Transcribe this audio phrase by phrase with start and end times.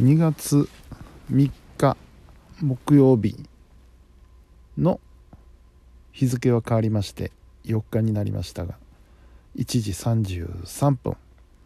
[0.00, 0.66] 2月
[1.30, 1.96] 3日
[2.62, 3.36] 木曜日
[4.78, 4.98] の
[6.10, 7.30] 日付は変わりまして
[7.66, 8.76] 4日になりましたが
[9.58, 11.16] 1時33分、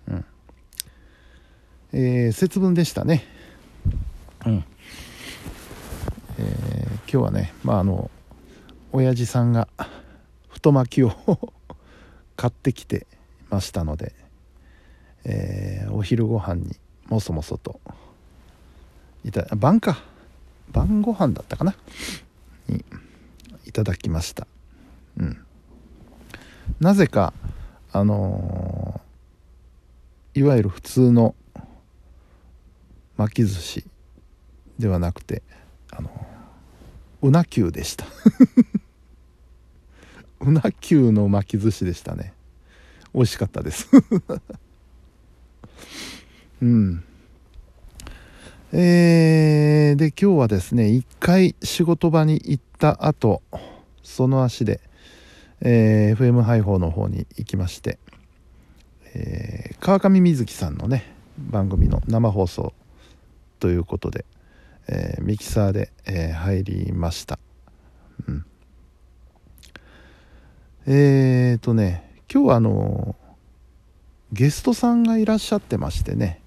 [0.09, 0.25] うん。
[1.93, 3.23] えー、節分でしたね、
[4.45, 4.65] うん。
[6.41, 8.11] えー、今日はねまああの
[8.91, 9.69] 親父さんが
[10.49, 11.13] 太巻きを
[12.35, 13.07] 買ってきて
[13.49, 14.13] ましたので、
[15.23, 16.77] えー、お昼ご飯に
[17.07, 17.81] もそもそと
[19.25, 19.99] いた晩か。
[20.71, 21.75] 晩ご飯だったかな？
[22.69, 22.85] に
[23.67, 24.47] いただきました。
[25.19, 25.39] うん。
[26.81, 27.33] なぜか
[27.93, 31.37] あのー、いわゆる普通の
[33.17, 33.85] 巻き寿司
[34.79, 35.43] ではなくて
[35.91, 36.11] あの
[37.23, 38.07] うなきゅうでした。
[40.41, 42.35] うなきゅうの巻き寿司でしたね。
[43.15, 43.89] 美味しかったです。
[46.61, 47.05] うん。
[48.77, 53.41] えー、で今日はですね一回仕事場に行った後
[54.03, 54.81] その足で、
[55.61, 58.01] えー、FM 配報の方に行きまして、
[59.15, 62.75] えー、川上瑞希さんのね番組の生放送
[63.61, 64.25] ということで、
[64.89, 67.39] えー、ミキサーで、えー、入りました、
[68.27, 68.45] うん、
[70.89, 73.15] えーとね今日はあの
[74.33, 76.41] ゲストさんがいらっしゃってましてね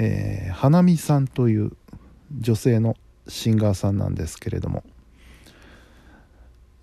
[0.00, 1.72] えー、花見さんという
[2.38, 2.96] 女性の
[3.26, 4.84] シンガーさんなんですけれども、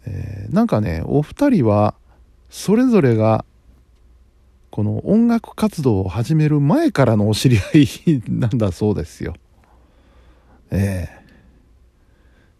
[0.05, 1.95] えー、なんかねお二人は
[2.49, 3.45] それぞれが
[4.69, 9.33] この音楽活動を始める前からのお知り合いなんだそうですよ。
[10.71, 11.25] ええ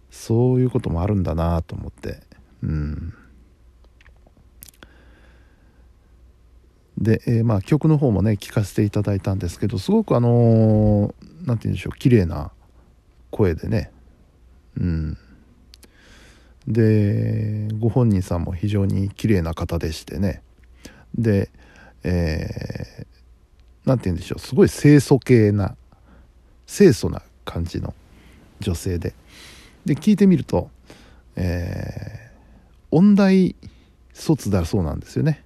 [0.10, 2.22] ー、そういうこともあるんだなと思って。
[2.64, 3.14] うん。
[6.98, 11.14] で、えー、まあ曲の方もね聴かせていただいたんですけどすごくあの
[11.46, 12.52] 何、ー、て言うんでしょう綺麗な
[13.32, 13.92] 声でね。
[14.78, 15.18] うん。
[16.68, 20.42] でご本人さんも非常に綺麗な方でしてね。
[21.16, 21.50] で
[22.04, 25.76] えー、て言うんでしょうすごい清楚系な
[26.68, 27.94] 清楚な感じの
[28.60, 29.14] 女性で。
[29.86, 30.72] で聞いてみると、
[31.36, 33.56] えー、音大
[34.14, 35.45] 卒だそうなんですよね。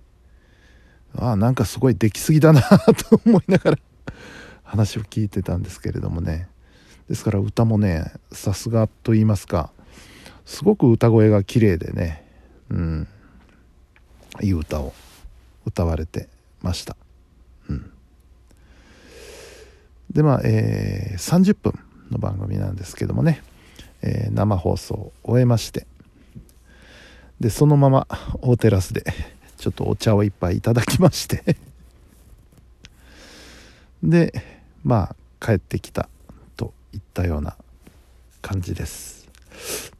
[1.19, 2.61] ああなんかすごいできすぎだな
[3.09, 3.77] と思いながら
[4.63, 6.47] 話を聞いてたんですけれどもね。
[7.07, 9.71] ですから歌もねさすがと言いますか
[10.45, 12.23] すごく歌声が綺麗でね
[12.69, 13.07] うん。
[14.41, 14.93] いい歌を
[15.65, 16.29] 歌われて
[16.61, 16.95] ました、
[17.69, 17.91] うん、
[20.11, 21.73] でまあ、えー、30分
[22.11, 23.43] の番組なんですけどもね、
[24.01, 25.85] えー、生放送を終えまして
[27.39, 28.07] でそのまま
[28.41, 29.03] 大テラスで
[29.59, 31.57] ちょっとお茶を一杯いただきまして。
[34.01, 34.33] で
[34.85, 36.07] まあ帰ってきた
[36.55, 37.57] といったような
[38.41, 39.27] 感じです。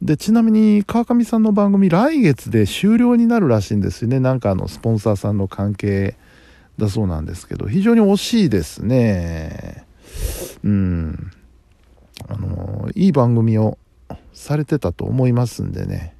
[0.00, 4.18] でちなみに川上さんの番組来月で終了になるらしいんですよね。
[4.18, 6.16] なんかあのスポンサーさんの関係
[6.78, 7.68] だそうなんですけど。
[7.68, 9.84] 非常に惜しいですね。
[10.64, 11.30] うん。
[12.28, 13.76] あのいい番組を
[14.32, 16.14] されてたと思いますんでね。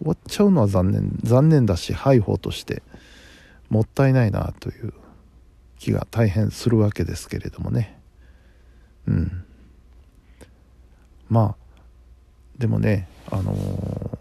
[0.00, 1.18] 終わっちゃうのは残念。
[1.22, 2.82] 残念だし配報として
[3.68, 4.92] もったいないなという
[5.78, 7.98] 気が大変するわけですけれどもね。
[9.06, 9.44] うん。
[11.28, 11.80] まあ
[12.58, 14.18] でもねあのー、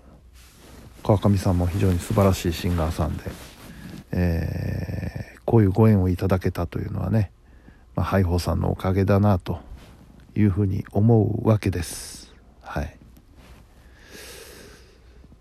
[1.03, 3.23] 川上さんも非常に素晴らしいシンガーさんで、
[4.11, 7.31] えー、こういうご縁をいただけたというのはね、
[7.95, 9.59] まあ、ハイホーさんのおかげだなと
[10.35, 12.33] いうふうに思うわけです。
[12.61, 12.98] はい。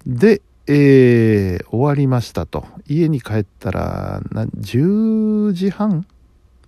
[0.08, 2.66] で、えー、終わりましたと。
[2.86, 6.06] 家に帰ったら、な10時半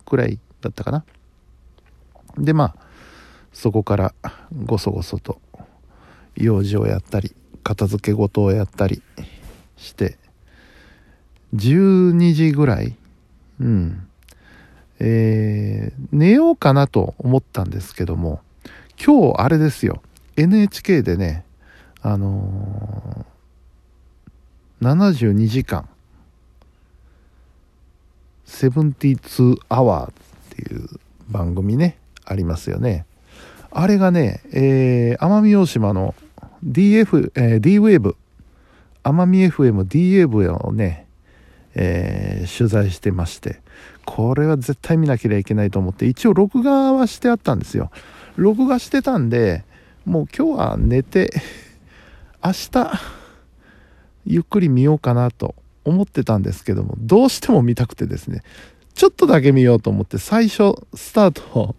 [0.05, 1.03] くらいだったかな。
[2.37, 2.75] で、まあ、
[3.51, 4.13] そこから
[4.65, 5.41] ごそごそと
[6.35, 9.01] 用事をやったり、片付け事をやったり
[9.75, 10.19] して、
[11.55, 12.95] 12時ぐらい、
[13.59, 14.07] うん、
[14.99, 18.41] えー、寝ようかなと思ったんですけども、
[19.03, 20.03] 今日あれですよ、
[20.37, 21.43] NHK でね、
[22.03, 23.25] あの
[24.81, 25.87] 72時間。
[28.47, 30.13] 72アワーっ
[30.55, 30.87] ていう
[31.29, 33.05] 番組ねありますよね。
[33.71, 36.13] あれがね、えー、奄美大島の
[36.65, 38.15] DF、えー、D-Wave
[39.03, 41.07] 奄美 FM D-Wave をね、
[41.73, 43.61] えー、取材してまして
[44.05, 47.91] これは絶対見なければいけないと思って一応録画はしてあったんですよ。
[48.35, 49.63] 録画してたんで
[50.05, 51.31] もう今日は寝て
[52.43, 53.20] 明日
[54.25, 58.43] ゆっくり見ようかなと思ってたんですけどもどうしても見たくてですね
[58.93, 61.75] ちょっとだけ見ようと思って最初スタートを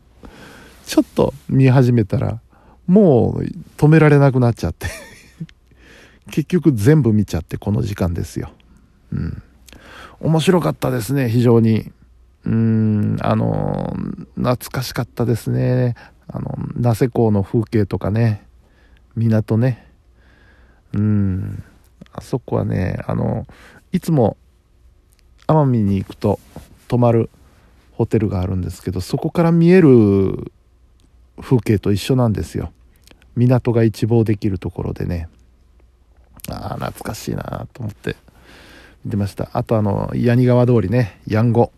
[0.86, 2.40] ちょっと見始めたら
[2.86, 3.44] もう
[3.76, 4.88] 止められなくなっちゃって
[6.30, 8.50] 結局全部見ちゃってこの時間ですよ。
[9.12, 9.42] うん。
[10.20, 11.90] 面白かったですね、非常に。
[12.44, 13.94] うん、あの、
[14.34, 15.94] 懐かしかったですね。
[16.28, 18.46] あの、那瀬港の風景とかね、
[19.16, 19.86] 港ね。
[20.92, 21.62] うん、
[22.12, 23.46] あそこはね、あの、
[23.92, 24.36] いつも
[25.46, 26.38] 奄美に行くと
[26.88, 27.30] 泊まる
[27.92, 30.52] ホテルがあるんですけど、そこから見える
[31.40, 32.72] 風景と一緒なんですよ。
[33.36, 35.28] 港が一望できるところでね。
[36.48, 38.16] ああ、懐かしいなと思って
[39.04, 39.50] 見てました。
[39.52, 41.72] あとあの、八木川通りね、ヤンゴ。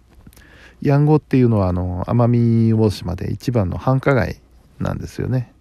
[0.82, 2.28] ヤンゴっていうのはあの、奄
[2.68, 4.40] 美大島で一番の繁華街
[4.80, 5.52] なんですよね。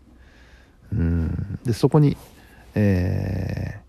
[0.91, 1.59] うん。
[1.63, 2.17] で、そこに、
[2.75, 3.82] えー、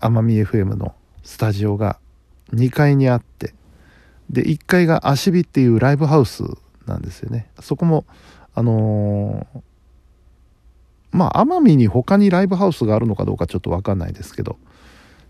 [0.00, 1.98] 奄美 FM のスタジオが
[2.52, 3.54] 2階にあって、
[4.30, 6.44] で、1階が足火っていうライブハウス
[6.86, 7.50] なんですよね。
[7.60, 8.04] そこも、
[8.54, 9.60] あのー、
[11.10, 14.58] まあ奄美に他にライブハウスがあるのかどうかちょっと分かんないですけど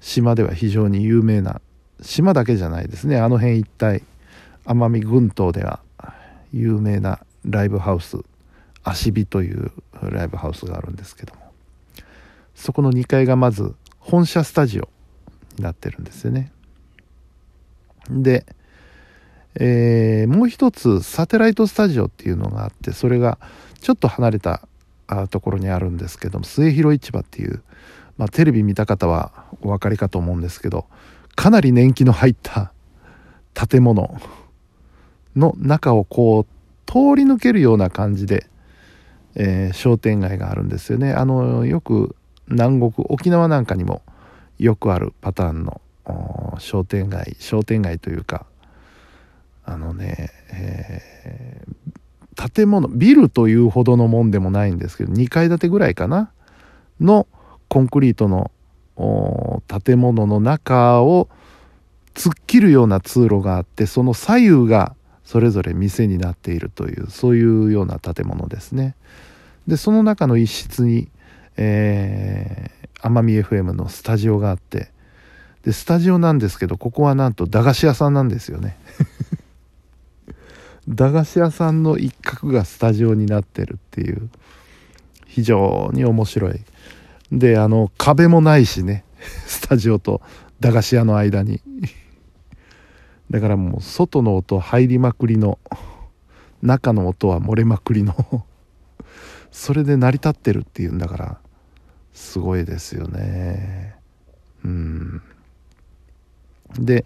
[0.01, 1.61] 島では非常に有名な
[2.01, 4.03] 島だけじゃないですねあの辺一帯
[4.65, 5.81] 奄美群島では
[6.53, 8.19] 有名なライブハウス
[8.85, 9.73] 足火という
[10.03, 11.41] ライブハウスがあるんですけども
[12.55, 13.75] そこの2階がまず
[14.11, 14.89] 本社スタジオ
[15.59, 16.51] になってるんですよね。
[18.09, 18.47] で、
[19.55, 23.39] えー、もう一つサテライトスタジオっていうのがあってそれが
[23.83, 24.67] ちょっと離れた
[25.31, 27.63] ところにあるんですけども末広市場っていう、
[28.17, 30.87] まあ、テレビ見た方はお分かりかと思うんですけど
[31.37, 32.73] かなり年季の入った
[33.53, 34.19] 建物
[35.37, 38.47] の中をこう通り抜けるような感じで、
[39.35, 41.13] えー、商店街があるんですよね。
[41.13, 42.17] あのよく
[42.49, 44.03] 南国沖縄なんかにも
[44.59, 45.81] よくあるパターンの
[46.59, 48.47] 商店街商店街というか
[49.65, 56.33] あのね、えー、建物ビルというほどのもんでもないんですけど2階建てぐらいかな？
[57.01, 57.27] の
[57.69, 58.51] コンクリートの
[59.85, 61.29] 建物の中を
[62.15, 68.97] 突っ切るような通路があってその左右がそれぞれ店になっているというそういうような建物ですね。
[69.67, 71.09] でその中の一室に、
[71.59, 74.91] えー、奄美 FM のスタジオがあって
[75.63, 78.79] でスタジオなんですけどここはなんと駄菓子屋さんなんですよね。
[80.89, 84.31] 駄菓子屋さんの一角がスタジオになってるっていう
[85.27, 86.61] 非常に面白い。
[87.33, 89.05] であの壁もないしね。
[89.47, 90.23] スタジオと
[90.61, 91.61] 駄菓子屋の間に。
[93.31, 95.59] だからもう外の音入りまくりの
[96.63, 98.47] 中の音は漏れまくりの。
[99.51, 101.39] それで成り立ってるっていうんだから
[102.19, 103.95] すごいですよね。
[104.65, 105.23] うん。
[106.79, 107.05] で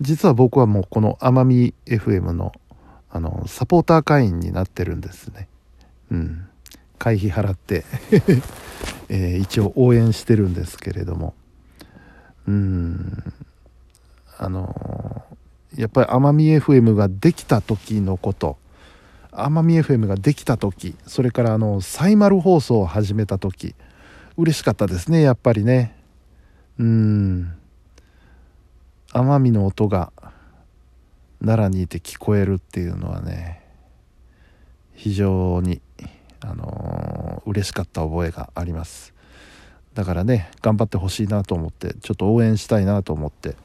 [0.00, 2.52] 実は僕はもうこの奄美 FM の
[3.10, 5.48] あのサポーター会員になってるんですね。
[6.10, 6.48] うん。
[6.98, 7.84] 会費払って
[9.08, 11.34] えー、一応応援してるんですけれども。
[12.46, 13.22] うん。
[14.38, 18.56] あのー、やっぱり奄美 FM ができた時のこと
[19.32, 23.74] 奄美 FM ができた時それからあのサイマル放送を始めた時
[24.38, 25.96] 嬉しかったですねやっぱりね。
[26.78, 27.54] うん。
[29.12, 30.12] 奄美の音が
[31.40, 33.64] 奈良にいて聞こえるっていうのはね
[34.94, 35.80] 非常に
[36.40, 39.12] あのー、嬉しかった覚えがあります。
[39.94, 43.56] だからね頑張ってほしいなと思ってちょっと応援したいなと思って、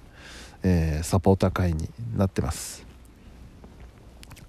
[0.64, 2.84] えー、サポーター会になってます。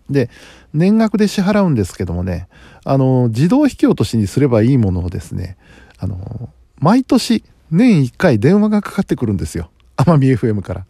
[0.09, 0.31] で
[0.73, 2.49] 年額で支払うんですけどもね
[2.85, 5.59] あのー、自動引き落としにすればいいものをですね
[5.99, 9.71] あの毎年年1回電話がかかってくるんですよ。
[9.97, 10.87] 奄美 FM から。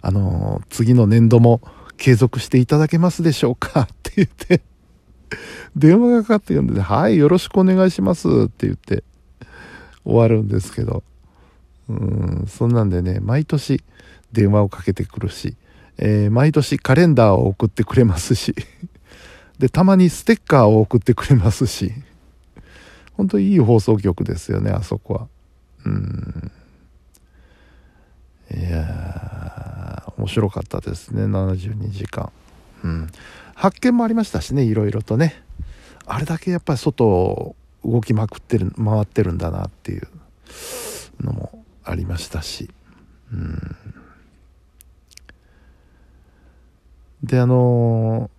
[0.00, 1.60] あの次の年度も
[1.96, 3.82] 継続していただけますでしょうか？
[3.92, 4.62] って言って。
[5.76, 8.28] 電話がかかってくるんで、はい、よろしくお願いします。
[8.28, 9.04] って言って
[10.04, 11.02] 終わるんですけど、
[11.88, 13.82] うん、そんなんでね、毎年
[14.32, 15.56] 電話をかけてくるし、
[15.98, 18.54] えー、毎年カレンダーを送ってくれますし、
[19.58, 21.92] で、たまにステッカーを送ってくれますし、
[23.18, 25.28] 本当にいい放送局ですよね、あそこは。
[25.84, 26.52] うん。
[28.56, 32.30] いや面白かったですね72時間。
[32.84, 33.10] うん。
[33.54, 35.42] 発見もありましたしねいろいろとね。
[36.06, 40.08] あれだけやっぱり外動きまくってる回ってるんだなっていう
[41.20, 42.70] のもありましたし。
[43.32, 43.76] うん。
[47.24, 48.30] であの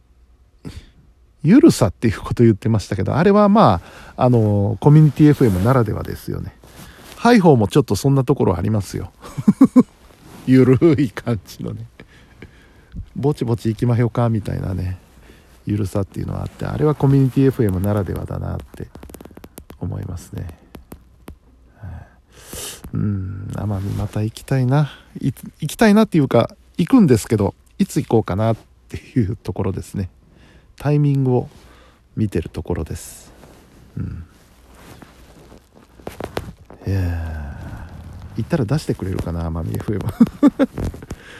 [1.43, 3.81] ゆるさっていうこと言ってましたけどあれはま
[4.15, 6.53] ああのコミュニティ FM ならではですよね。
[7.15, 9.11] ハイホーもちょっとそんなところありますよ。
[10.47, 11.85] ゆるい感じのね。
[13.15, 14.97] ぼちぼち行きまひょかみたいなね。
[15.65, 18.87] ゆるさっていうのはあってあれはコミュニティ FM ならではだなって
[19.79, 20.47] 思いますね、
[22.91, 24.89] うん奄美また行きたいな。
[25.21, 25.33] 行
[25.67, 30.09] きたいなっていうか行くんですけどいつ行こうかなっていうところですね。
[30.79, 31.49] タイミングを
[32.15, 33.31] 見てるところです。
[33.97, 34.25] うん。
[36.87, 37.59] いや
[38.37, 39.99] 行ったら出してくれるかな奄美 FM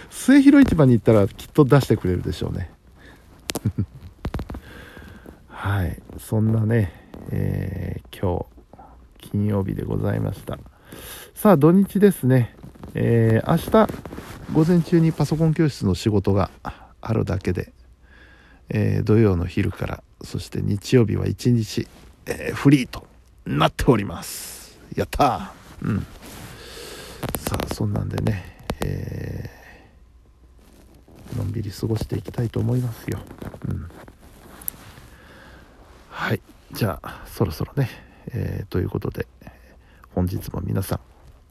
[0.10, 2.69] 末広市場に行ったらきっと出してくれるでしょうね。
[5.48, 6.01] はい。
[6.19, 6.91] そんなね、
[7.31, 8.46] えー、今
[9.22, 10.60] 日金曜日でございました。
[11.34, 12.53] さあ土日ですね、
[12.93, 13.93] えー、明日
[14.53, 16.51] 午前中にパソコン教室の仕事が
[17.01, 17.72] あるだけで、
[18.70, 21.88] えー、土曜の昼からそして日曜日は一日、
[22.26, 23.06] えー、フリーと
[23.46, 24.80] なっております。
[24.96, 26.06] やったうん。
[27.38, 28.44] さあそんなんでね、
[28.82, 33.20] えー、のんびり過ごしていきたいと思いますよ、
[33.68, 33.90] うん、
[36.10, 36.42] はい。
[36.72, 37.90] じゃあそろそろね、
[38.28, 39.28] え、ということで
[40.14, 41.00] 本日も皆さん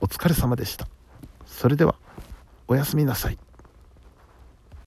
[0.01, 0.87] お疲れ様でした。
[1.47, 1.97] それでは
[2.69, 3.39] おやすみなさい。